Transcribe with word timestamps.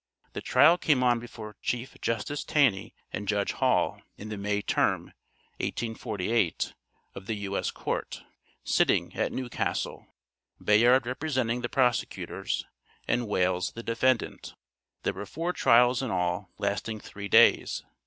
The 0.33 0.41
trial 0.41 0.79
came 0.79 1.03
on 1.03 1.19
before 1.19 1.57
Chief 1.61 1.95
Justice 2.01 2.43
Taney 2.43 2.95
and 3.13 3.27
Judge 3.27 3.51
Hall, 3.51 4.01
in 4.17 4.29
the 4.29 4.35
May 4.39 4.63
term 4.63 5.13
(1848) 5.59 6.73
of 7.13 7.27
the 7.27 7.35
U.S. 7.51 7.69
Court, 7.69 8.23
sitting 8.63 9.13
at 9.13 9.31
New 9.31 9.47
Castle, 9.47 10.07
Bayard 10.59 11.05
representing 11.05 11.61
the 11.61 11.69
prosecutors, 11.69 12.65
and 13.07 13.27
Wales 13.27 13.73
the 13.73 13.83
defendant. 13.83 14.55
There 15.03 15.13
were 15.13 15.27
four 15.27 15.53
trials 15.53 16.01
in 16.01 16.09
all, 16.09 16.49
lasting 16.57 16.99
three 16.99 17.27
days. 17.27 17.83